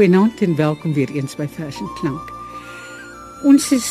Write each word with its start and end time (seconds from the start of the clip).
Goeienaand 0.00 0.40
en 0.40 0.54
welkom 0.56 0.94
weer 0.96 1.10
eens 1.12 1.34
by 1.36 1.44
Vers 1.44 1.76
en 1.76 1.88
Klank. 1.98 2.28
Ons 3.44 3.66
is 3.76 3.88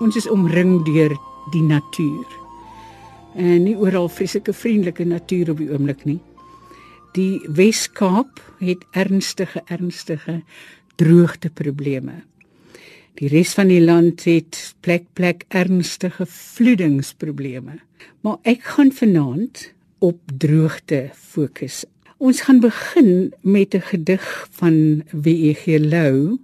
ons 0.00 0.16
is 0.16 0.24
omring 0.24 0.78
deur 0.86 1.12
die 1.52 1.60
natuur. 1.60 2.24
En 3.36 3.66
nie 3.66 3.74
oral 3.76 4.08
vreeslike 4.08 4.54
vriendelike 4.56 5.04
natuur 5.04 5.50
op 5.52 5.60
die 5.60 5.68
oomblik 5.68 6.06
nie. 6.08 6.16
Die 7.12 7.44
Wes-Kaap 7.44 8.40
het 8.64 8.88
ernstige 8.96 9.60
ernstige 9.68 10.38
droogteprobleme. 10.96 12.22
Die 13.20 13.28
res 13.36 13.52
van 13.60 13.68
die 13.68 13.84
land 13.84 14.24
het 14.24 14.62
plek 14.80 15.10
plek 15.12 15.44
ernstige 15.52 16.24
vloedingsprobleme. 16.24 17.82
Maar 18.24 18.40
ek 18.48 18.64
gaan 18.78 18.96
vanaand 18.96 19.74
op 20.00 20.38
droogte 20.40 21.10
fokus. 21.12 21.84
Ons 22.22 22.40
gaan 22.40 22.60
begin 22.60 23.34
met 23.40 23.74
'n 23.74 23.80
gedig 23.80 24.46
van 24.50 25.02
W.E.G. 25.10 25.64
Lou. 25.66 26.38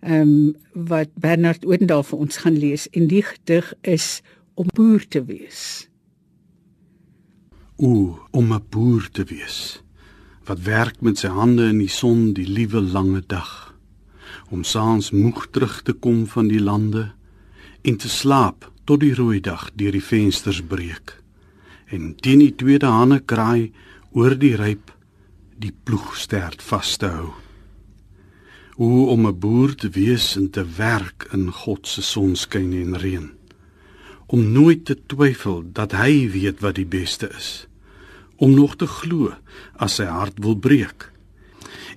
Ehm 0.00 0.20
um, 0.20 0.56
wat 0.72 1.08
Bernard 1.14 1.66
Odendaal 1.66 2.02
vir 2.02 2.18
ons 2.18 2.36
gaan 2.36 2.58
lees 2.58 2.90
en 2.90 3.06
die 3.06 3.22
gedig 3.22 3.74
is 3.80 4.22
om 4.54 4.66
boer 4.74 5.08
te 5.08 5.24
wees. 5.24 5.88
O, 7.76 8.18
om 8.30 8.52
'n 8.52 8.62
boer 8.68 9.08
te 9.10 9.24
wees 9.24 9.82
wat 10.44 10.62
werk 10.62 11.00
met 11.00 11.18
sy 11.18 11.28
hande 11.28 11.66
in 11.68 11.78
die 11.78 11.88
son 11.88 12.32
die 12.32 12.48
liewe 12.48 12.80
lange 12.80 13.22
dag 13.26 13.74
om 14.50 14.62
saans 14.64 15.10
moeg 15.10 15.46
terug 15.50 15.82
te 15.82 15.92
kom 15.92 16.26
van 16.26 16.46
die 16.48 16.60
lande 16.60 17.12
en 17.82 17.96
te 17.96 18.08
slaap 18.08 18.72
tot 18.84 19.00
die 19.00 19.14
rooi 19.14 19.40
dag 19.40 19.70
deur 19.74 19.92
die 19.92 20.04
vensters 20.04 20.62
breek 20.62 21.22
en 21.86 22.14
teen 22.14 22.38
die 22.38 22.54
tweede 22.54 22.86
hande 22.86 23.20
kraai 23.20 23.72
oor 24.12 24.34
die 24.36 24.54
ryp 24.60 24.90
die 25.56 25.72
ploeg 25.72 26.16
sterd 26.20 26.62
vas 26.66 26.96
te 27.00 27.08
hou. 27.08 27.30
Hoe 28.76 29.06
om 29.14 29.26
'n 29.26 29.38
boer 29.38 29.74
te 29.74 29.88
wees 29.88 30.36
en 30.36 30.50
te 30.50 30.64
werk 30.76 31.28
in 31.32 31.52
God 31.52 31.86
se 31.88 32.02
sonskyn 32.02 32.72
en 32.72 32.96
reën. 32.96 33.30
Om 34.26 34.52
nooit 34.52 34.84
te 34.84 34.96
twyfel 35.06 35.64
dat 35.72 35.92
hy 35.92 36.30
weet 36.30 36.60
wat 36.60 36.74
die 36.74 36.86
beste 36.86 37.28
is. 37.36 37.66
Om 38.36 38.54
nog 38.54 38.76
te 38.76 38.86
glo 38.86 39.34
as 39.76 39.94
sy 39.94 40.04
hart 40.04 40.38
wil 40.38 40.56
breek. 40.56 41.12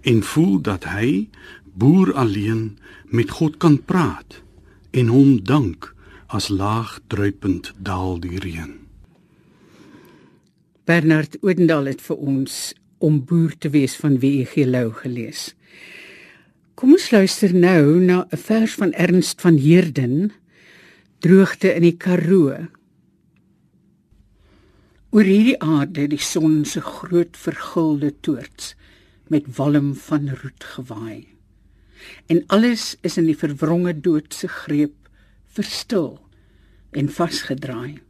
En 0.02 0.24
voel 0.24 0.62
dat 0.62 0.84
hy 0.84 1.30
boer 1.74 2.14
alleen 2.14 2.78
met 3.06 3.30
God 3.30 3.58
kan 3.58 3.84
praat 3.84 4.42
en 4.92 5.08
hom 5.08 5.44
dank 5.44 5.96
as 6.28 6.48
laag 6.48 7.00
druipend 7.08 7.74
daal 7.78 8.20
die 8.20 8.40
reën. 8.40 8.85
Bernard 10.86 11.38
Odendaal 11.42 11.90
het 11.90 12.02
vir 12.06 12.18
ons 12.22 12.56
om 13.04 13.20
boer 13.26 13.56
te 13.58 13.72
wees 13.74 13.96
van 13.98 14.20
W.G. 14.22 14.66
Lou 14.70 14.92
gelees. 15.02 15.54
Kom 16.78 16.94
ons 16.94 17.10
luister 17.12 17.54
nou 17.54 18.00
na 18.00 18.28
'n 18.32 18.38
vers 18.38 18.74
van 18.74 18.94
Ernst 18.94 19.42
van 19.42 19.58
Heerden 19.58 20.32
Droogte 21.20 21.74
in 21.74 21.82
die 21.82 21.98
Karoo. 21.98 22.68
Oor 25.10 25.24
hierdie 25.24 25.60
aarde 25.60 26.08
die 26.08 26.22
son 26.22 26.66
se 26.66 26.82
groot 26.82 27.38
vergulde 27.38 28.14
toorts 28.22 28.76
met 29.28 29.56
walm 29.58 29.96
van 29.96 30.30
roet 30.30 30.64
gewaai 30.64 31.36
en 32.26 32.44
alles 32.48 32.96
is 33.02 33.18
in 33.18 33.28
die 33.30 33.38
verwronge 33.38 33.94
doodse 33.94 34.48
greep 34.48 35.10
verstil 35.58 36.18
en 36.96 37.10
vasgedraai. 37.12 38.05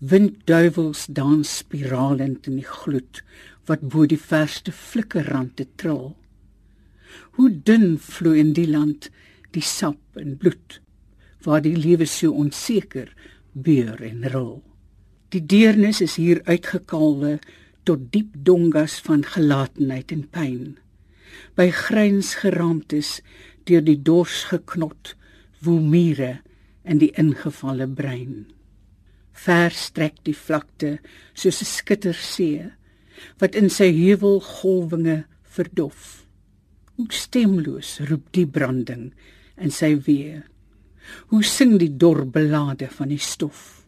Windduivels 0.00 1.06
dans 1.12 1.44
spiralend 1.44 2.46
in 2.48 2.56
die 2.56 2.64
gloed 2.64 3.20
wat 3.68 3.82
bo 3.92 4.06
die 4.08 4.16
verste 4.20 4.72
flikkerrande 4.72 5.66
trill. 5.76 6.14
Hoe 7.36 7.50
dun 7.52 7.98
vloei 8.00 8.38
in 8.40 8.54
die 8.56 8.68
land 8.68 9.10
die 9.52 9.64
sap 9.64 10.16
en 10.16 10.38
bloed 10.40 10.78
waar 11.44 11.60
die 11.64 11.76
lewe 11.76 12.08
so 12.08 12.32
onseker 12.32 13.10
beur 13.52 14.00
en 14.08 14.24
rol. 14.32 14.62
Die 15.36 15.42
deernis 15.44 16.00
is 16.00 16.16
hier 16.16 16.40
uitgekalwe 16.48 17.38
tot 17.84 18.08
diep 18.14 18.32
dongas 18.48 18.96
van 19.04 19.26
gelatenheid 19.36 20.16
en 20.16 20.24
pyn 20.32 20.78
by 21.58 21.68
gryns 21.74 22.34
geraamd 22.42 22.94
is 22.96 23.10
deur 23.68 23.84
die 23.84 23.98
dors 24.08 24.46
geknot 24.50 25.14
woel 25.64 25.84
mure 25.92 26.32
in 26.88 27.02
die 27.02 27.10
ingevalle 27.20 27.86
brein 28.00 28.48
ver 29.44 29.74
strek 29.76 30.20
die 30.28 30.36
vlakte 30.36 30.98
soos 31.34 31.60
'n 31.62 31.70
skittersee 31.76 32.70
wat 33.40 33.54
in 33.54 33.70
sy 33.70 33.90
heuwel 33.92 34.40
golwinge 34.40 35.24
verdof 35.56 36.26
hoe 36.96 37.10
stemloos 37.10 38.00
roep 38.10 38.32
die 38.32 38.46
branding 38.46 39.12
in 39.56 39.70
sy 39.70 39.94
wee 40.06 40.42
hoe 41.32 41.42
sing 41.42 41.78
die 41.78 41.96
dor 41.96 42.24
belade 42.26 42.88
van 42.88 43.08
die 43.08 43.24
stof 43.32 43.86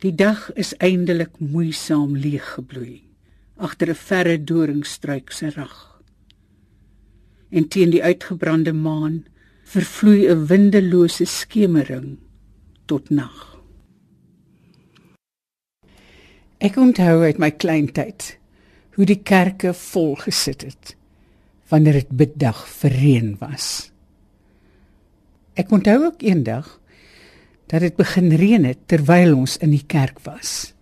die 0.00 0.14
dag 0.14 0.50
is 0.54 0.76
eindelik 0.78 1.40
moeisaam 1.40 2.16
leeg 2.16 2.54
gebloei 2.56 3.06
agter 3.56 3.88
'n 3.90 3.94
verre 4.08 4.36
doringstruik 4.44 5.30
se 5.32 5.50
rag. 5.50 6.02
En 7.50 7.68
teen 7.68 7.90
die 7.90 8.02
uitgebrande 8.02 8.72
maan 8.72 9.24
vervloei 9.64 10.28
'n 10.28 10.46
windelose 10.46 11.24
skemering 11.24 12.18
tot 12.86 13.10
nag. 13.10 13.55
Ek 16.66 16.74
onthou 16.82 17.20
uit 17.22 17.36
my 17.38 17.52
kleintyd 17.54 18.32
hoe 18.96 19.06
die 19.06 19.20
kerke 19.22 19.70
vol 19.76 20.16
gesit 20.18 20.64
het 20.66 20.94
wanneer 21.70 22.00
dit 22.00 22.14
biddag 22.22 22.62
vir 22.80 22.94
reën 22.96 23.28
was. 23.38 23.66
Ek 25.54 25.70
onthou 25.70 25.98
ook 26.08 26.24
eendag 26.26 26.66
dat 27.70 27.84
dit 27.84 27.94
begin 27.98 28.32
reën 28.40 28.66
het 28.66 28.80
terwyl 28.90 29.36
ons 29.36 29.58
in 29.62 29.76
die 29.76 29.84
kerk 29.86 30.18
was. 30.26 30.72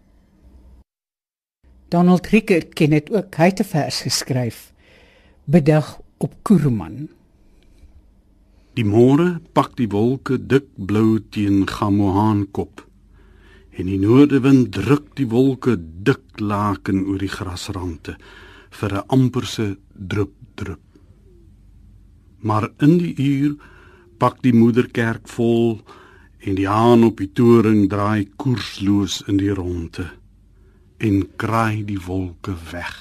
Donald 1.92 2.32
Rickert 2.32 2.72
ken 2.78 2.96
dit 2.96 3.10
ook. 3.12 3.36
Hy 3.36 3.50
het 3.52 3.60
'n 3.60 3.68
vers 3.74 4.00
geskryf. 4.08 4.72
Bedag 5.44 6.00
op 6.18 6.32
Kuruman. 6.42 7.08
Die 8.74 8.84
môre 8.84 9.40
pak 9.52 9.76
die 9.76 9.88
wolke 9.88 10.46
dik 10.46 10.64
blou 10.76 11.20
teen 11.30 11.68
Gamohan 11.68 12.46
kop. 12.50 12.88
En 13.74 13.88
die 13.90 13.98
noordewind 13.98 14.72
druk 14.72 15.14
die 15.18 15.26
wolke 15.26 15.74
dik 15.78 16.38
laken 16.38 17.04
oor 17.06 17.18
die 17.18 17.32
grasrande 17.32 18.16
vir 18.70 18.90
'n 18.94 19.06
amperse 19.08 19.76
drup 19.94 20.34
drup. 20.54 20.80
Maar 22.38 22.70
in 22.78 22.98
die 22.98 23.14
uur 23.18 23.56
pak 24.18 24.42
die 24.42 24.54
moederkerk 24.54 25.28
vol 25.28 25.80
en 26.38 26.54
die 26.54 26.68
haan 26.68 27.04
op 27.04 27.18
die 27.18 27.32
toring 27.32 27.88
draai 27.90 28.28
koersloos 28.36 29.22
in 29.28 29.36
die 29.36 29.50
ronde 29.50 30.10
en 30.98 31.24
kraai 31.36 31.84
die 31.84 32.00
wolke 32.06 32.54
weg. 32.70 32.94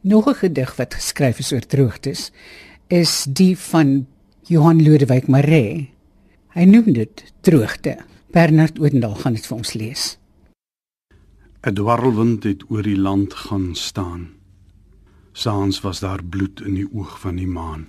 Nog 0.00 0.26
'n 0.28 0.34
gedig 0.34 0.76
wat 0.76 0.94
geskryf 0.94 1.38
is 1.38 1.52
oor 1.52 1.66
droogtes 1.66 2.32
is 2.88 3.24
die 3.28 3.58
van 3.58 4.06
Johan 4.42 4.82
Lodewyk 4.82 5.28
Maree. 5.28 5.90
Hy 6.48 6.64
noem 6.64 6.92
dit 6.92 7.32
droogte. 7.40 7.98
Bernard 8.30 8.78
Odendaal 8.78 9.14
gaan 9.14 9.34
dit 9.34 9.46
vir 9.46 9.56
ons 9.56 9.72
lees. 9.74 10.02
'n 11.66 11.74
Dwarrelwind 11.74 12.44
het 12.46 12.62
oor 12.70 12.86
die 12.86 12.98
land 12.98 13.34
gaan 13.34 13.74
staan. 13.74 14.28
Saans 15.32 15.80
was 15.80 16.00
daar 16.00 16.22
bloed 16.24 16.60
in 16.60 16.74
die 16.74 16.86
oog 16.92 17.18
van 17.20 17.36
die 17.42 17.50
maan. 17.58 17.86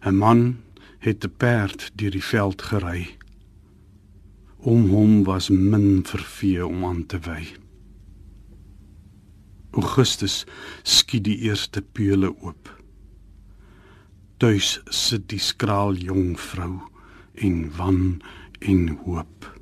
'n 0.00 0.16
Man 0.16 0.56
het 0.98 1.24
'n 1.24 1.36
perd 1.36 1.90
deur 1.94 2.10
die 2.10 2.24
veld 2.24 2.62
gery 2.62 3.16
om 4.56 4.88
hom 4.88 5.24
was 5.24 5.48
min 5.48 6.04
vervee 6.04 6.66
om 6.66 6.84
aan 6.84 7.06
te 7.06 7.18
wy. 7.18 7.44
Augustus 9.70 10.44
skiet 10.82 11.24
die 11.24 11.38
eerste 11.38 11.82
peule 11.82 12.32
oop. 12.40 12.82
Tuis 14.36 14.80
sit 14.88 15.28
die 15.28 15.38
skraal 15.38 15.94
jong 15.94 16.40
vrou 16.40 16.80
en 17.40 17.70
wan 17.76 18.22
en 18.58 18.88
hoop. 19.04 19.60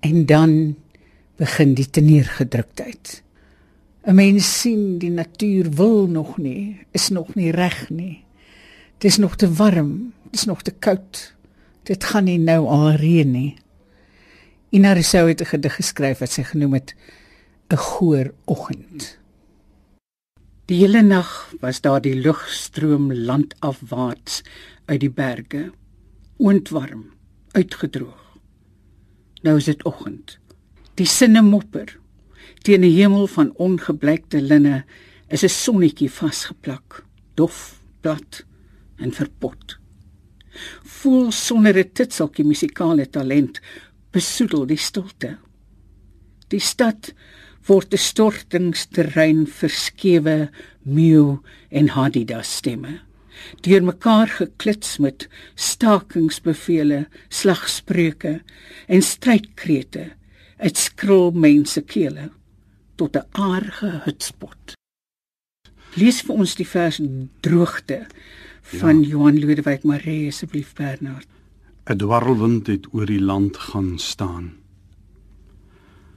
En 0.00 0.26
dan 0.26 0.76
begin 1.36 1.74
die 1.74 1.90
teneergedruktheid. 1.90 3.22
'n 4.06 4.14
Mens 4.14 4.60
sien 4.60 4.98
die 4.98 5.10
natuur 5.10 5.70
wil 5.70 6.06
nog 6.06 6.38
nie, 6.38 6.86
is 6.90 7.08
nog 7.08 7.34
nie 7.34 7.50
reg 7.50 7.90
nie. 7.90 8.24
Dit 8.98 9.10
is 9.10 9.16
nog 9.16 9.36
te 9.36 9.52
warm, 9.52 10.12
dit 10.22 10.34
is 10.34 10.44
nog 10.44 10.62
te 10.62 10.70
koud 10.70 11.36
dit 11.86 12.04
gaan 12.04 12.26
nie 12.26 12.38
nou 12.42 12.66
al 12.66 12.96
reën 12.98 13.30
nie. 13.30 13.54
Ina 14.74 14.92
Rousseau 14.92 15.28
het 15.28 15.40
'n 15.40 15.52
gedig 15.52 15.74
geskryf 15.74 16.18
wat 16.18 16.30
sy 16.30 16.42
genoem 16.42 16.74
het 16.74 16.94
'n 17.70 17.76
goeie 17.76 18.32
oggend. 18.44 19.18
Die 20.66 20.80
hele 20.80 20.98
nag 21.06 21.28
was 21.62 21.78
daar 21.84 22.00
die 22.02 22.16
lugstroom 22.18 23.12
landafwaarts 23.14 24.40
uit 24.90 24.98
die 25.04 25.10
berge, 25.14 25.68
oondwarm, 26.42 27.04
uitgedroog. 27.54 28.24
Nou 29.46 29.60
is 29.60 29.68
dit 29.70 29.84
oggend. 29.86 30.40
Die 30.98 31.06
sinne 31.06 31.44
mopper. 31.46 31.92
Teen 32.66 32.82
'n 32.82 32.96
hemel 32.98 33.26
van 33.26 33.52
ongebleikte 33.54 34.42
linne 34.42 34.84
is 35.28 35.44
'n 35.44 35.48
sonnetjie 35.48 36.10
vasgeplak, 36.10 37.04
dof, 37.34 37.80
plat 38.00 38.44
en 38.96 39.12
verpot. 39.12 39.78
Voel 40.82 41.30
sonder 41.30 41.78
'n 41.78 41.92
titseltjie 41.92 42.44
musikale 42.44 43.06
talent 43.10 43.60
besoedel 44.10 44.66
die 44.66 44.82
stilte. 44.82 45.38
Die 46.48 46.60
stad 46.60 47.14
word 47.66 47.92
'n 47.92 47.98
stortingsterrein 47.98 49.46
verskewe 49.46 50.50
meeu 50.82 51.42
en 51.70 51.88
Hadidas 51.88 52.56
stemme 52.56 53.06
deur 53.66 53.84
mekaar 53.84 54.28
geklits 54.28 54.98
met 55.02 55.28
stakingsbevele, 55.54 57.06
slagspreuke 57.28 58.40
en 58.86 59.02
strydkrete 59.02 60.10
uit 60.56 60.80
skril 60.80 61.32
mense 61.36 61.82
kele 61.82 62.30
tot 62.96 63.16
'n 63.16 63.28
aardige 63.32 64.02
hutspot. 64.04 64.74
Lees 65.94 66.20
vir 66.22 66.34
ons 66.34 66.54
die 66.54 66.68
vers 66.68 67.00
droogte 67.40 68.06
van 68.62 69.02
ja. 69.02 69.08
Johan 69.08 69.40
Lodewyk 69.40 69.84
Maree 69.84 70.28
asseblief 70.28 70.74
Bernard. 70.74 71.28
'n 71.86 71.98
Dwarrelwind 71.98 72.66
het 72.66 72.86
oor 72.92 73.06
die 73.06 73.20
land 73.20 73.56
gaan 73.56 73.98
staan. 73.98 74.52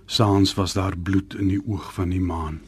Saans 0.09 0.53
was 0.53 0.73
daar 0.73 0.97
bloed 0.97 1.35
in 1.35 1.51
die 1.51 1.61
oog 1.67 1.91
van 1.93 2.09
die 2.09 2.21
maan. 2.21 2.61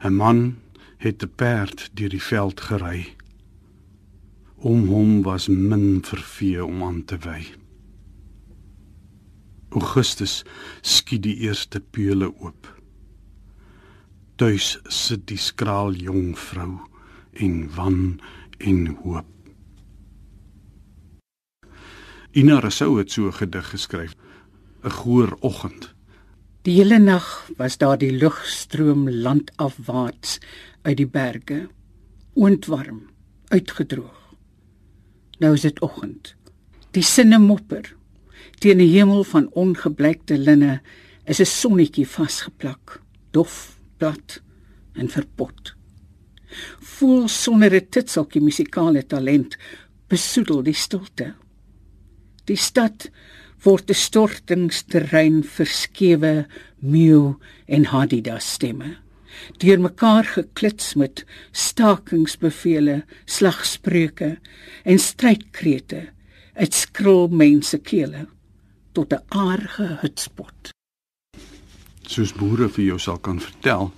'n 0.00 0.14
Man 0.16 0.58
het 0.96 1.22
'n 1.22 1.32
perd 1.36 1.90
deur 1.92 2.08
die 2.08 2.22
veld 2.22 2.60
gery. 2.60 3.16
Om 4.56 4.86
hom 4.86 5.22
was 5.22 5.48
min 5.48 6.04
vervee 6.04 6.64
om 6.64 6.82
aan 6.82 7.04
te 7.04 7.18
wy. 7.18 7.44
Augustus 9.68 10.44
skiet 10.80 11.22
die 11.22 11.36
eerste 11.36 11.80
peule 11.80 12.32
oop. 12.40 12.80
Tuis 14.36 14.78
sit 14.84 15.26
die 15.26 15.38
skraal 15.38 15.92
jong 15.92 16.38
vrou 16.38 16.80
en 17.32 17.74
wan 17.74 18.20
en 18.58 18.86
hoop. 18.86 19.26
Ina 22.32 22.58
Rousseau 22.60 22.98
het 22.98 23.10
so 23.10 23.26
'n 23.26 23.32
gedig 23.32 23.68
geskryf, 23.68 24.14
'n 24.82 24.90
goeie 24.90 25.36
oggend. 25.40 25.94
Die 26.62 26.74
hele 26.78 26.98
nag 26.98 27.50
was 27.56 27.78
daar 27.78 27.98
die 27.98 28.12
lugstroom 28.12 29.10
landafwaarts 29.10 30.38
uit 30.82 30.96
die 30.96 31.06
berge, 31.06 31.68
oondwarm, 32.34 33.08
uitgedroog. 33.48 34.34
Nou 35.38 35.54
is 35.54 35.66
dit 35.66 35.80
oggend. 35.80 36.34
Die 36.90 37.02
sinne 37.02 37.38
mopper. 37.38 37.94
Teen 38.58 38.78
'n 38.78 38.92
hemel 38.94 39.24
van 39.24 39.50
ongebleikte 39.52 40.38
linne 40.38 40.80
is 41.24 41.40
'n 41.40 41.46
sonnetjie 41.46 42.06
vasgeplak, 42.06 43.00
dof, 43.30 43.78
plat 43.96 44.42
en 44.92 45.08
verpot. 45.08 45.74
Voel 46.78 47.28
sonder 47.28 47.74
'n 47.74 47.88
titseltjie 47.88 48.42
musikale 48.42 49.06
talent 49.06 49.56
besoedel 50.08 50.62
die 50.62 50.74
stilte. 50.74 51.34
Die 52.44 52.56
stad 52.56 53.10
word 53.64 53.90
'n 53.90 53.94
stortingsterrein 53.94 55.42
verskewe 55.44 56.46
meeu 56.78 57.38
en 57.66 57.84
hadidas 57.84 58.52
stemme 58.52 59.02
deur 59.62 59.80
mekaar 59.80 60.24
geklits 60.24 60.94
met 60.94 61.24
stakingsbevele, 61.52 63.02
slagspreuke 63.24 64.36
en 64.84 64.98
strydkrete 64.98 66.08
uit 66.54 66.74
skril 66.74 67.28
mense 67.28 67.78
kele 67.78 68.26
tot 68.92 69.12
'n 69.12 69.24
aardige 69.28 69.98
hutspot. 70.02 70.70
Soos 72.06 72.32
boere 72.32 72.68
vir 72.68 72.84
jou 72.84 72.98
sal 72.98 73.18
kan 73.18 73.40
vertel, 73.40 73.92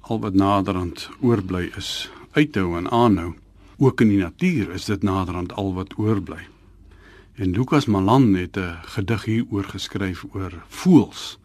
al 0.00 0.18
wat 0.20 0.34
naderhand 0.34 1.08
oorbly 1.20 1.70
is, 1.76 2.10
uithou 2.32 2.76
en 2.78 2.90
aanhou. 2.90 3.34
Ook 3.78 4.00
in 4.00 4.08
die 4.08 4.18
natuur 4.18 4.74
is 4.74 4.84
dit 4.84 5.02
naderhand 5.02 5.52
al 5.52 5.74
wat 5.74 5.98
oorbly. 5.98 6.46
En 7.38 7.50
Lukas 7.54 7.86
Malan 7.86 8.34
het 8.34 8.56
'n 8.56 8.78
gedig 8.82 9.24
hieroor 9.24 9.64
geskryf 9.64 10.24
oor 10.34 10.64
voëls 10.68 11.38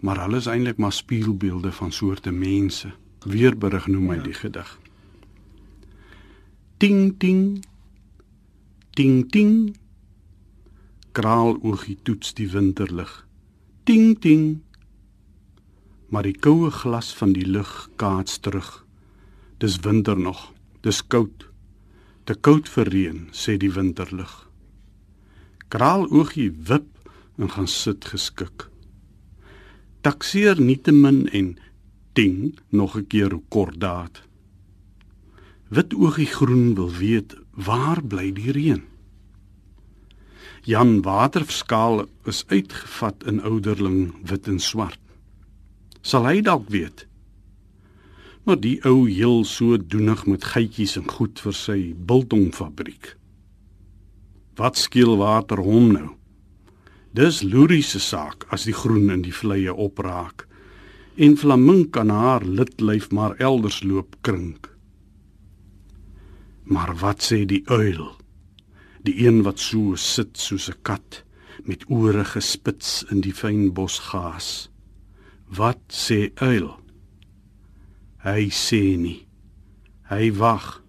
maar 0.00 0.20
hulle 0.20 0.36
is 0.36 0.46
eintlik 0.46 0.76
maar 0.78 0.92
spieelbeelde 0.92 1.72
van 1.72 1.92
soorte 1.92 2.30
mense. 2.30 2.92
Weerberig 3.24 3.86
noem 3.86 4.10
hy 4.12 4.18
ja. 4.20 4.22
die 4.22 4.36
gedig. 4.36 4.68
Ting 6.76 7.14
ting. 7.18 7.64
Ting 8.94 9.24
ting. 9.32 9.76
Kraal 11.16 11.56
oogie 11.62 11.96
toets 12.02 12.34
die 12.36 12.50
winterlig. 12.52 13.12
Ting 13.88 14.20
ting. 14.20 14.60
Maar 16.12 16.28
die 16.28 16.36
koue 16.38 16.70
glas 16.70 17.14
van 17.16 17.32
die 17.32 17.46
lug 17.46 17.88
kaats 17.96 18.38
terug. 18.38 18.84
Dis 19.58 19.80
winter 19.82 20.18
nog. 20.18 20.52
Dis 20.84 21.00
koud. 21.06 21.48
Te 22.26 22.34
koud 22.34 22.68
vir 22.68 22.90
reën, 22.92 23.18
sê 23.32 23.56
die 23.56 23.72
winterlig. 23.72 24.32
Kraal 25.68 26.10
oogie 26.10 26.50
wip 26.50 27.10
en 27.36 27.50
gaan 27.50 27.68
sit 27.68 28.04
geskik 28.04 28.70
takseer 30.06 30.60
nietemin 30.62 31.24
en 31.34 31.48
ding 32.14 32.58
nog 32.78 32.92
'n 32.98 33.06
keer 33.10 33.30
hoe 33.34 33.42
kort 33.48 33.80
daad. 33.80 34.22
Wit 35.68 35.94
oogie 35.94 36.30
groen 36.38 36.74
wil 36.74 36.92
weet 36.92 37.36
waar 37.50 38.00
bly 38.02 38.32
die 38.32 38.52
reën. 38.52 38.82
Jan 40.62 41.02
waterskaal 41.02 42.06
is 42.24 42.44
uitgevat 42.46 43.24
in 43.24 43.42
ouderling 43.42 44.14
wit 44.30 44.46
en 44.46 44.60
swart. 44.60 45.02
Sal 46.00 46.26
hy 46.26 46.40
dalk 46.40 46.68
weet? 46.68 47.06
Maar 48.44 48.60
die 48.60 48.78
ou 48.84 49.10
heel 49.10 49.44
so 49.44 49.86
doenig 49.86 50.26
met 50.26 50.44
geitjies 50.44 50.96
en 50.96 51.08
goed 51.10 51.40
vir 51.40 51.52
sy 51.52 51.94
biltongfabriek. 51.98 53.16
Wat 54.56 54.78
skeel 54.80 55.16
water 55.20 55.60
hom 55.60 55.90
nou? 55.92 56.10
Dis 57.16 57.42
Lurie 57.44 57.84
se 57.84 58.00
saak 58.00 58.46
as 58.52 58.64
die 58.68 58.76
groen 58.76 59.10
in 59.12 59.22
die 59.24 59.34
vleie 59.34 59.72
opraak 59.72 60.46
en 61.16 61.36
Flamink 61.40 61.94
kan 61.96 62.12
haar 62.12 62.44
lidlyf 62.44 63.08
maar 63.12 63.36
elders 63.40 63.82
loop 63.84 64.16
krink. 64.20 64.68
Maar 66.68 66.92
wat 67.00 67.24
sê 67.24 67.44
die 67.48 67.62
uil? 67.68 68.10
Die 69.04 69.16
een 69.24 69.42
wat 69.46 69.60
so 69.60 69.96
sit 69.96 70.36
soos 70.36 70.68
'n 70.68 70.80
kat 70.82 71.24
met 71.64 71.84
ore 71.88 72.24
gespits 72.24 73.04
in 73.10 73.20
die 73.20 73.32
fyn 73.32 73.72
bosgaas. 73.72 74.68
Wat 75.48 75.80
sê 75.88 76.32
uil? 76.34 76.68
Hy 78.24 78.50
sê 78.50 78.96
nie. 78.96 79.26
Hy 80.10 80.32
wag 80.32 80.82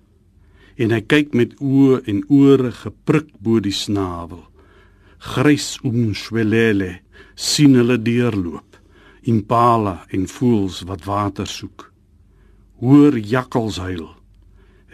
en 0.78 0.94
hy 0.94 1.02
kyk 1.10 1.34
met 1.38 1.56
oë 1.58 2.04
en 2.12 2.22
ore 2.34 2.72
geprik 2.72 3.32
bo 3.42 3.62
die 3.64 3.74
snavel. 3.74 4.44
Grys 5.34 5.78
omswelele 5.86 7.00
sien 7.34 7.76
hulle 7.78 7.98
deurloop. 8.02 8.78
Impala 9.28 10.06
en 10.14 10.28
voels 10.30 10.84
wat 10.88 11.04
water 11.10 11.50
soek. 11.50 11.90
Hoor 12.82 13.18
jakkals 13.18 13.82
huil 13.82 14.06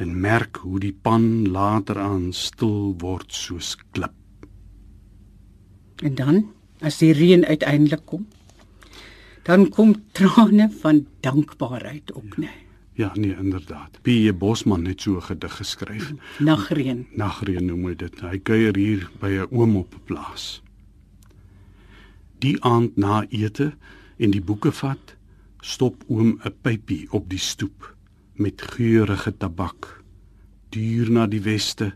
en 0.02 0.16
merk 0.20 0.58
hoe 0.64 0.80
die 0.82 0.96
pan 1.06 1.46
later 1.54 2.00
aan 2.02 2.32
stil 2.34 2.96
word 3.04 3.30
soos 3.36 3.76
klip. 3.94 4.16
En 6.02 6.16
dan 6.16 6.40
as 6.82 6.98
die 7.04 7.14
reën 7.14 7.46
uiteindelik 7.46 8.08
kom 8.10 8.26
dan 9.44 9.70
kom 9.70 9.94
trane 10.16 10.70
van 10.82 11.06
dankbaarheid 11.20 12.14
ook 12.16 12.38
nee 12.38 12.64
Ja, 12.94 13.12
nee, 13.14 13.36
inderdaad. 13.36 14.02
P.J. 14.02 14.34
Bosman 14.38 14.86
het 14.86 15.02
so 15.02 15.16
'n 15.16 15.22
gedig 15.22 15.56
geskryf. 15.56 16.14
Nagreën. 16.40 17.08
Nagreën 17.16 17.66
noem 17.66 17.86
hy 17.86 17.96
dit. 17.96 18.22
Hy 18.22 18.38
kuier 18.38 18.76
hier 18.76 19.10
by 19.20 19.30
'n 19.30 19.48
oom 19.50 19.76
op 19.76 19.96
'n 19.96 20.04
plaas. 20.06 20.62
Die 22.40 22.64
aand 22.64 22.96
na 22.96 23.26
ete 23.30 23.74
en 24.18 24.32
die 24.32 24.42
boeke 24.42 24.72
vat, 24.72 25.16
stop 25.60 26.04
oom 26.08 26.40
'n 26.44 26.54
pypie 26.62 27.08
op 27.12 27.30
die 27.30 27.40
stoep 27.40 27.96
met 28.34 28.62
geurende 28.62 29.38
tabak. 29.38 30.04
Duur 30.70 31.12
na 31.12 31.28
die 31.28 31.42
weste, 31.42 31.94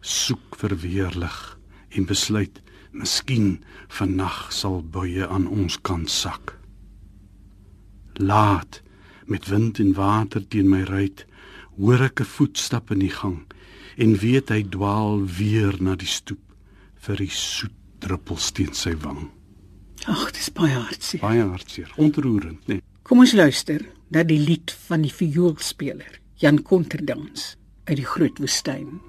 soek 0.00 0.56
vir 0.56 0.76
weerlig 0.80 1.58
en 1.88 2.04
besluit, 2.04 2.62
miskien 2.92 3.64
vannag 3.88 4.52
sal 4.52 4.82
buie 4.82 5.26
aan 5.26 5.46
ons 5.46 5.80
kant 5.80 6.10
sak. 6.10 6.58
Laat 8.14 8.82
met 9.26 9.48
wind 9.48 9.78
en 9.78 9.92
water 9.96 10.42
teen 10.48 10.68
my 10.68 10.82
ruit, 10.88 11.24
hoor 11.76 12.02
ek 12.02 12.20
'n 12.20 12.32
voetstap 12.36 12.90
in 12.90 12.98
die 12.98 13.12
gang 13.12 13.44
en 13.96 14.18
weet 14.20 14.48
hy 14.48 14.62
dwaal 14.62 15.24
weer 15.24 15.76
na 15.80 15.96
die 15.96 16.10
stoep 16.10 16.42
vir 17.06 17.16
die 17.16 17.32
soet 17.32 17.72
druppels 17.98 18.50
teen 18.52 18.74
sy 18.74 18.94
wang. 19.02 19.30
Ag, 20.06 20.30
dis 20.36 20.50
baie 20.52 20.76
hartseer. 20.76 21.20
Baie 21.20 21.42
hartseer, 21.42 21.92
ontroerend, 21.96 22.60
né? 22.68 22.74
Nee. 22.78 22.82
Kom 23.02 23.22
ons 23.22 23.32
luister 23.32 23.82
na 24.10 24.22
die 24.22 24.38
lied 24.38 24.70
van 24.88 25.02
die 25.02 25.12
vioolspeler, 25.12 26.20
Jan 26.42 26.62
Konterdans 26.62 27.56
uit 27.86 27.96
die 27.96 28.06
Groot 28.06 28.38
Woestyn. 28.42 29.00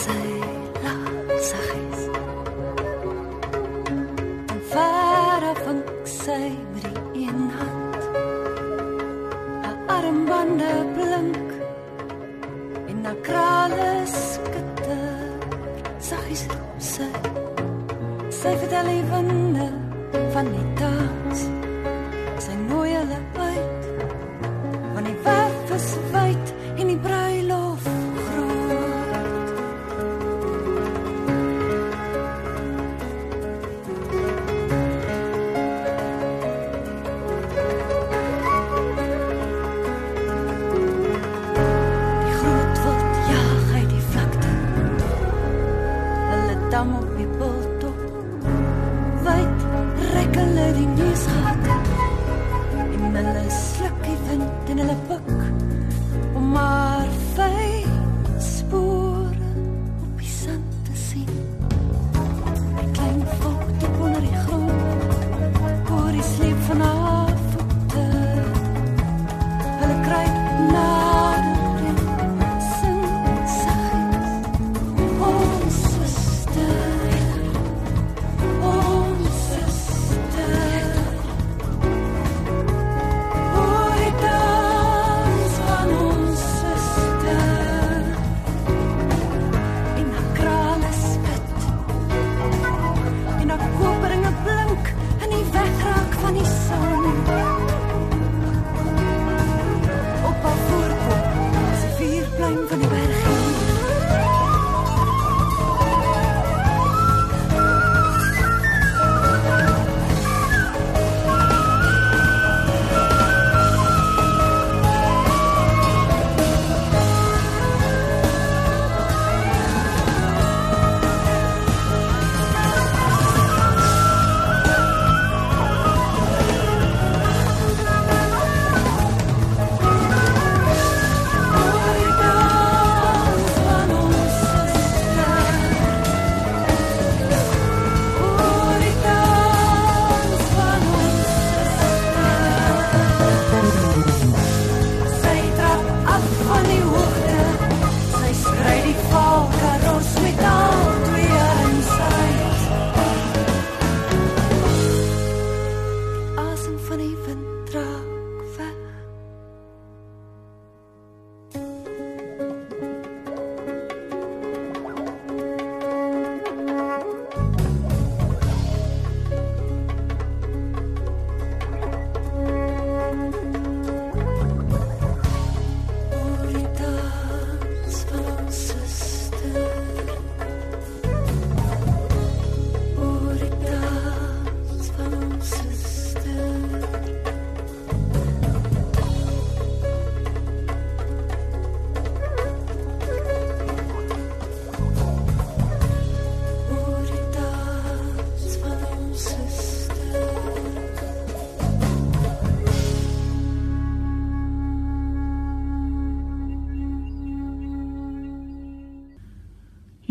c'est 0.00 0.30
la 0.84 0.96
sagesse. 1.50 2.06
En 4.52 4.60
verre 4.72 5.52
vink 5.64 5.88
sy 6.04 6.40
met 6.72 6.86
die 7.14 7.26
een 7.26 7.42
hand. 7.58 8.02
Haar 9.64 9.78
armbande 9.96 10.72
blink 10.96 11.50
en 12.90 13.04
haar 13.06 13.20
krale 13.28 13.90
skitter. 14.18 15.08
Saggies 16.10 16.46
roep 16.52 16.78
sy. 16.92 17.10
Sy 18.40 18.56
vertel 18.62 18.94
die 18.94 19.04
winde 19.12 19.68
van 20.34 20.54
die 20.56 20.73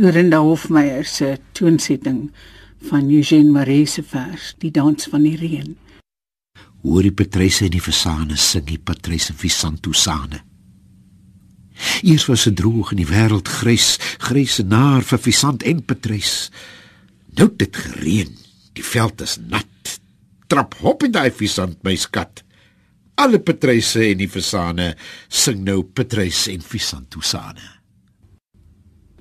Lorinda 0.03 0.41
Hofmeyer 0.43 1.05
se 1.05 1.37
toonsetting 1.55 2.31
van 2.89 3.09
Eugene 3.09 3.51
Marais 3.51 3.93
se 3.93 4.03
vers 4.03 4.49
Die 4.59 4.71
dans 4.71 5.05
van 5.07 5.23
die 5.23 5.37
reën. 5.39 5.69
Hoor 6.83 7.05
die 7.07 7.13
Patryse 7.15 7.69
en 7.69 7.71
die 7.71 7.79
Fasane 7.79 8.35
sing 8.35 8.65
die 8.67 8.81
Patryse 8.83 9.31
Visantusane. 9.39 10.41
Eers 12.03 12.25
was 12.27 12.43
dit 12.49 12.57
droog 12.59 12.91
in 12.91 12.99
die 12.99 13.07
wêreld 13.07 13.47
grys, 13.47 13.93
grys 14.27 14.57
en 14.59 14.73
naar 14.73 15.07
vir 15.07 15.21
Visant 15.23 15.63
en 15.71 15.79
Patrys. 15.87 16.33
Nou 17.39 17.47
het 17.47 17.61
dit 17.63 17.79
gereën. 17.85 18.33
Die 18.75 18.83
veld 18.83 19.23
is 19.23 19.37
nat. 19.39 19.93
Trap 20.51 20.75
hop 20.81 21.07
in 21.07 21.15
daai 21.15 21.31
Visant 21.31 21.79
my 21.87 21.95
skat. 21.95 22.43
Alle 23.23 23.39
Patryse 23.39 24.03
en 24.09 24.19
die 24.19 24.27
Fasane 24.27 24.89
sing 25.31 25.63
nou 25.63 25.79
Patrys 25.95 26.49
en 26.51 26.59
Visantusane. 26.59 27.72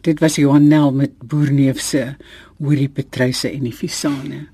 Dit 0.02 0.18
was 0.18 0.34
Johan 0.34 0.66
Nel 0.66 0.92
met 0.92 1.18
Boerneef 1.18 1.80
se 1.80 2.16
Hoorie 2.58 2.88
Patryse 2.88 3.50
en 3.50 3.62
die 3.62 3.74
Visane. 3.74 4.48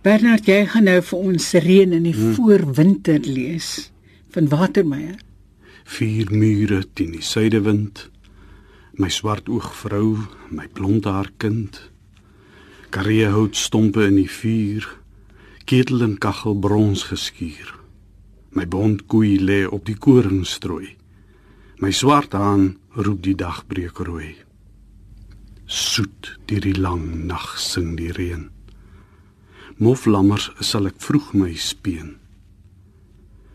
Bernard, 0.00 0.46
jy 0.48 0.62
gaan 0.72 0.86
nou 0.88 1.00
vir 1.04 1.24
ons 1.32 1.48
reën 1.60 1.90
in 1.92 2.06
die 2.08 2.14
hmm. 2.16 2.32
voorwinter 2.38 3.20
lees 3.20 3.90
van 4.32 4.46
Watermeyer. 4.48 5.18
Vier 5.92 6.30
mure 6.32 6.78
teen 6.96 7.12
die 7.12 7.24
suidewind. 7.26 8.06
My 8.96 9.10
swart 9.12 9.50
oog 9.52 9.68
vrou, 9.76 10.22
my 10.48 10.64
blond 10.72 11.04
haar 11.04 11.28
kind. 11.36 11.76
Karee 12.96 13.28
hout 13.28 13.58
stompe 13.60 14.06
in 14.08 14.16
die 14.22 14.30
vuur. 14.30 14.86
Ketel 15.68 16.00
en 16.06 16.14
kaggel 16.16 16.56
brons 16.64 17.04
geskuur. 17.10 17.74
My 18.56 18.64
bond 18.64 19.04
koei 19.04 19.36
lê 19.36 19.66
op 19.68 19.84
die 19.84 19.98
koringsstrooi. 20.00 20.94
My 21.84 21.92
swart 21.92 22.32
haan 22.32 22.70
roep 22.96 23.20
die 23.28 23.36
dagbreek 23.36 24.00
rooi. 24.08 24.32
Soet 25.72 26.34
deur 26.50 26.60
die 26.60 26.76
lang 26.76 27.04
nag 27.30 27.54
sing 27.56 27.94
die 27.96 28.10
reën. 28.12 28.50
Moflammers 29.80 30.50
sal 30.60 30.90
ek 30.90 30.98
vroeg 31.00 31.30
my 31.32 31.54
speen. 31.56 32.18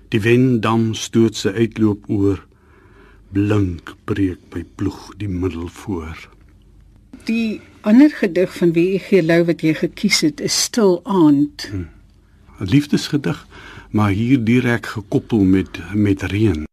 Die 0.10 0.22
windam 0.24 0.96
stoot 0.98 1.38
sy 1.38 1.54
uitloop 1.54 2.08
oor. 2.10 2.40
Blink 3.36 3.94
breek 4.10 4.42
my 4.56 4.64
ploeg 4.80 5.12
die 5.22 5.30
middel 5.30 5.68
voor. 5.84 6.18
Die 7.30 7.60
ander 7.86 8.10
gedig 8.10 8.56
van 8.56 8.74
wie 8.74 8.88
E.G. 8.96 9.22
Lou 9.22 9.44
wat 9.52 9.62
jy 9.62 9.76
gekies 9.78 10.24
het 10.26 10.42
is 10.42 10.58
Stil 10.64 10.98
aand. 11.06 11.68
'n 11.70 11.86
Liefdesgedig, 12.58 13.46
maar 13.92 14.10
hier 14.10 14.42
direk 14.42 14.90
gekoppel 14.98 15.46
met 15.46 15.78
met 15.94 16.26
reën. 16.34 16.66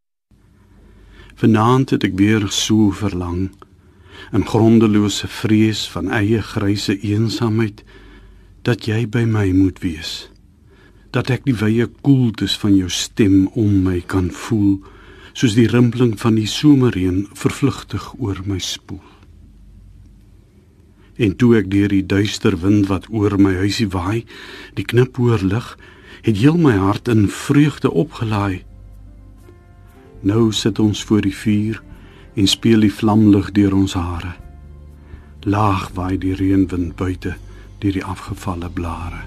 Vanaand 1.35 1.91
het 1.91 2.05
ek 2.09 2.17
weer 2.17 2.49
so 2.49 2.91
verlang 2.91 3.51
in 4.35 4.47
grondelose 4.47 5.31
vrees 5.31 5.87
van 5.95 6.11
eie 6.11 6.43
gryse 6.43 6.99
eensaamheid 7.01 7.85
dat 8.67 8.89
jy 8.91 9.05
by 9.07 9.25
my 9.29 9.51
moet 9.55 9.83
wees 9.85 10.25
dat 11.15 11.31
ek 11.31 11.45
die 11.47 11.55
wye 11.55 11.87
koeltes 12.03 12.57
van 12.59 12.75
jou 12.75 12.91
stem 12.91 13.47
om 13.55 13.85
my 13.87 14.01
kan 14.11 14.33
voel 14.35 14.81
soos 15.35 15.55
die 15.55 15.69
rimpeling 15.71 16.15
van 16.19 16.35
die 16.39 16.49
somerreën 16.51 17.25
vervlugtig 17.35 18.07
oor 18.23 18.41
my 18.47 18.61
spoel. 18.63 19.03
En 21.19 21.35
toe 21.39 21.53
ek 21.59 21.71
deur 21.71 21.91
die 21.91 22.07
duister 22.07 22.57
wind 22.63 22.87
wat 22.91 23.07
oor 23.11 23.35
my 23.39 23.55
huisie 23.59 23.89
waai, 23.91 24.25
die 24.79 24.87
knip 24.87 25.19
hoor 25.19 25.43
lig, 25.43 25.67
het 26.27 26.39
heel 26.39 26.59
my 26.59 26.75
hart 26.79 27.11
in 27.11 27.27
vreugde 27.31 27.91
opgelaai. 27.91 28.63
Nou 30.23 30.51
sit 30.55 30.79
ons 30.83 31.03
voor 31.07 31.27
die 31.27 31.35
vuur 31.35 31.83
en 32.35 32.49
speel 32.49 32.81
die 32.81 32.93
vlamlig 32.93 33.53
deur 33.55 33.75
ons 33.75 33.95
hare. 33.95 34.35
Laag 35.45 35.91
waai 35.95 36.19
die 36.19 36.35
reënwind 36.35 36.97
buite 36.97 37.37
deur 37.79 37.93
die 37.93 38.05
afgevalle 38.05 38.71
blare. 38.73 39.25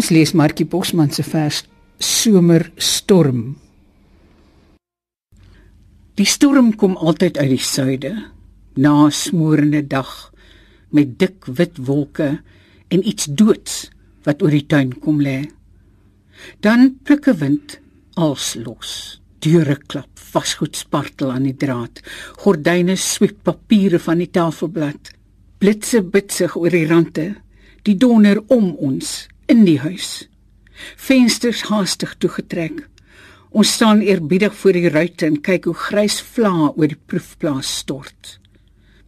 Ons 0.00 0.08
lees 0.14 0.30
Markie 0.32 0.64
Bosman 0.64 1.10
se 1.12 1.20
vers 1.28 1.58
Somerstorm. 2.00 3.40
Die 6.16 6.24
storm 6.24 6.70
kom 6.80 6.94
altyd 6.96 7.36
uit 7.36 7.50
die 7.52 7.60
suide, 7.60 8.12
na 8.80 8.94
smorende 9.12 9.82
dag 9.84 10.30
met 10.96 11.18
dik 11.20 11.50
wit 11.58 11.76
wolke 11.84 12.30
en 12.88 13.04
iets 13.04 13.28
doods 13.28 13.74
wat 14.24 14.40
oor 14.40 14.56
die 14.56 14.64
tuin 14.72 14.94
kom 15.04 15.20
lê. 15.20 15.50
Dan 16.64 16.96
pluk 17.04 17.28
'n 17.28 17.36
wind 17.42 17.76
als 18.16 18.54
los. 18.56 19.20
Deure 19.44 19.76
klap, 19.76 20.08
vasgoed 20.16 20.76
spartel 20.76 21.32
aan 21.32 21.44
die 21.44 21.56
draad. 21.56 22.00
Gordyne 22.40 22.96
swiep 22.96 23.42
papiere 23.42 23.98
van 23.98 24.18
die 24.18 24.30
tafelblad. 24.30 25.12
Blitse 25.58 26.00
bitsig 26.02 26.56
oor 26.56 26.70
die 26.70 26.86
rande. 26.86 27.36
Die 27.82 27.96
donder 27.96 28.40
om 28.48 28.72
ons 28.76 29.28
in 29.50 29.64
die 29.66 29.80
huis. 29.82 30.28
Vensters 30.96 31.64
haastig 31.68 32.14
toegetrek. 32.22 32.84
Ons 33.50 33.72
staan 33.74 34.02
eerbiedig 34.04 34.54
voor 34.54 34.76
die 34.78 34.90
ruitte 34.94 35.26
en 35.26 35.40
kyk 35.42 35.66
hoe 35.66 35.74
grys 35.74 36.20
vlae 36.22 36.68
oor 36.70 36.90
die 36.92 36.98
proefplaas 37.10 37.70
stort. 37.82 38.36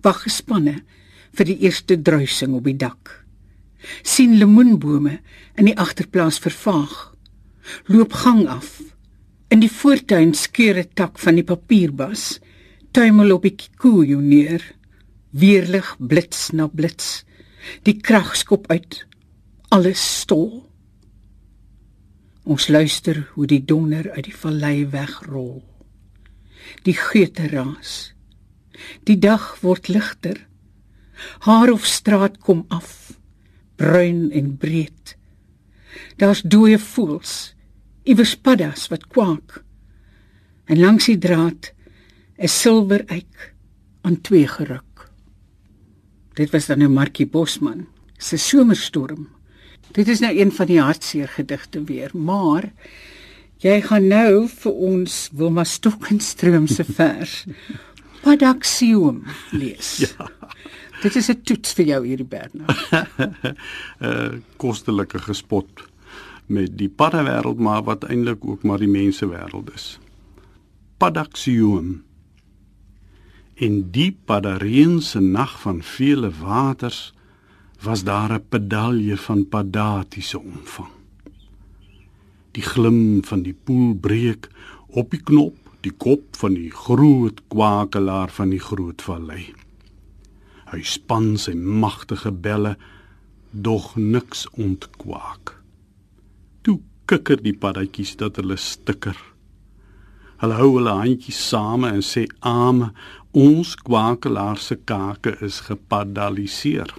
Wag 0.02 0.24
gespanne 0.24 0.80
vir 1.38 1.48
die 1.48 1.60
eerste 1.62 1.96
druising 1.96 2.56
op 2.58 2.66
die 2.66 2.78
dak. 2.78 3.18
sien 4.06 4.36
lemoenbome 4.38 5.16
in 5.58 5.66
die 5.66 5.78
agterplaas 5.78 6.36
vervaag. 6.38 7.14
Loop 7.90 8.12
gang 8.14 8.44
af. 8.46 8.78
In 9.50 9.58
die 9.58 9.70
voortuin 9.70 10.34
skeur 10.34 10.78
'n 10.78 10.90
tak 10.94 11.18
van 11.18 11.34
die 11.34 11.44
papierbas. 11.44 12.38
Tuimel 12.92 13.32
op 13.32 13.42
die 13.42 13.56
kikoe 13.56 14.16
neer. 14.16 14.62
Weerlig 15.30 15.96
blits 15.98 16.52
na 16.52 16.66
blits. 16.66 17.24
Die 17.82 17.98
krag 18.00 18.36
skop 18.36 18.70
uit 18.70 19.06
alles 19.72 20.02
stil. 20.20 20.60
Ons 22.44 22.68
luister 22.68 23.22
hoe 23.32 23.46
die 23.48 23.62
donder 23.64 24.10
uit 24.12 24.26
die 24.28 24.36
vallei 24.36 24.84
wegrol. 24.92 25.62
Die 26.84 26.96
geute 26.98 27.48
raas. 27.48 28.12
Die 29.08 29.16
dag 29.16 29.54
word 29.62 29.88
ligter. 29.88 30.36
Haar 31.46 31.72
of 31.72 31.86
straat 31.86 32.40
kom 32.42 32.64
af, 32.68 33.14
bruin 33.78 34.30
en 34.34 34.56
breed. 34.58 35.16
Daar's 36.18 36.42
dooie 36.42 36.80
voels, 36.82 37.54
iewers 38.02 38.34
paddas 38.36 38.88
wat 38.90 39.06
kwak. 39.06 39.62
En 40.66 40.82
langs 40.82 41.06
die 41.06 41.18
draad 41.18 41.72
'n 42.38 42.48
silwer 42.48 43.04
eik 43.06 43.54
aan 44.02 44.20
twee 44.20 44.48
geruk. 44.48 45.10
Dit 46.34 46.50
was 46.50 46.66
dan 46.66 46.82
'n 46.82 46.92
Markie 46.92 47.26
Bosman 47.26 47.86
se 48.18 48.36
somerstorm 48.36 49.28
Dit 49.92 50.08
is 50.08 50.20
nou 50.24 50.32
een 50.38 50.52
van 50.52 50.66
die 50.66 50.80
hartseer 50.80 51.28
gedigte 51.28 51.84
weer, 51.84 52.10
maar 52.16 52.70
jy 53.60 53.80
gaan 53.84 54.06
nou 54.08 54.48
vir 54.48 54.72
ons 54.72 55.16
Wilma 55.36 55.64
Stokenstroom 55.64 56.66
se 56.66 56.84
vers 56.98 57.44
Padaxium 58.22 59.24
lees. 59.50 59.96
Ja. 60.06 60.30
Dit 61.02 61.16
is 61.16 61.28
'n 61.28 61.42
toets 61.42 61.72
vir 61.72 61.86
jou 61.86 62.06
hierdie 62.06 62.26
Bernard. 62.26 62.78
'n 62.92 63.56
uh, 64.00 64.38
Kostelike 64.56 65.18
gespot 65.18 65.84
met 66.46 66.78
die 66.78 66.88
paddewêreld 66.88 67.58
maar 67.58 67.82
wat 67.82 68.04
eintlik 68.04 68.44
ook 68.44 68.62
maar 68.62 68.78
die 68.78 68.88
mense 68.88 69.26
wêreld 69.26 69.74
is. 69.74 69.98
Padaxium 70.96 72.04
in 73.54 73.90
die 73.90 74.16
padareense 74.24 75.20
nag 75.20 75.60
van 75.60 75.82
vele 75.82 76.30
waters 76.30 77.12
was 77.82 78.04
daar 78.04 78.32
'n 78.32 78.44
pedalje 78.48 79.16
van 79.16 79.48
padatiese 79.48 80.38
omvang. 80.40 80.90
Die 82.50 82.62
glim 82.62 83.24
van 83.24 83.42
die 83.42 83.56
poel 83.64 83.94
breek 83.94 84.48
op 84.86 85.10
die 85.10 85.22
knop, 85.22 85.56
die 85.80 85.92
kop 85.92 86.36
van 86.36 86.54
die 86.54 86.70
groot 86.70 87.40
kwakelaar 87.48 88.30
van 88.30 88.48
die 88.48 88.60
groot 88.60 89.02
vallei. 89.02 89.54
Hy 90.70 90.82
span 90.82 91.36
sy 91.38 91.54
magtige 91.54 92.32
belle, 92.32 92.76
dog 93.50 93.96
niks 93.96 94.46
ontkwaak. 94.50 95.62
Toe 96.62 96.80
kikker 97.04 97.42
die 97.42 97.56
paddatjies 97.56 98.16
dat 98.16 98.36
hulle 98.36 98.56
stikker. 98.56 99.16
Hulle 100.36 100.54
hou 100.54 100.76
hulle 100.76 100.90
handjies 100.90 101.48
same 101.48 101.88
en 101.88 102.02
sê: 102.02 102.26
"Ame, 102.40 102.92
ons 103.32 103.74
kwakelaar 103.76 104.58
se 104.58 104.76
kake 104.76 105.36
is 105.40 105.60
gepadaliseer." 105.60 106.94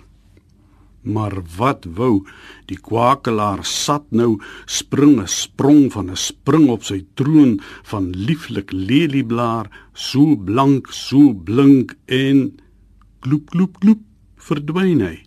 Maar 1.03 1.35
wat 1.57 1.85
wou 1.97 2.23
die 2.71 2.79
kwakelaar 2.79 3.63
sat 3.67 4.05
nou 4.11 4.39
spring 4.65 5.19
'n 5.19 5.27
sprong 5.27 5.91
van 5.91 6.09
'n 6.09 6.15
spring 6.15 6.69
op 6.69 6.83
sy 6.83 7.05
troon 7.15 7.59
van 7.83 8.11
lieflik 8.11 8.71
lelieblaar 8.71 9.69
so 9.93 10.35
blank 10.35 10.87
so 10.91 11.33
blink 11.33 11.95
en 12.07 12.57
kloep 13.19 13.49
kloep 13.49 13.79
kloep 13.79 14.01
verdwyn 14.37 15.01
hy 15.01 15.17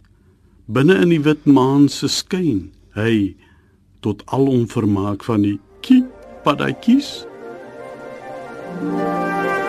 binne 0.66 0.96
in 1.02 1.08
die 1.08 1.22
wit 1.22 1.46
maan 1.46 1.88
se 1.88 2.08
skyn 2.08 2.72
hy 2.94 3.36
tot 4.00 4.22
al 4.26 4.46
onvermaak 4.46 5.24
van 5.24 5.42
die 5.42 5.58
kiep 5.80 6.08
paddatjies 6.44 7.26
Thank 8.76 9.60
you. 9.60 9.65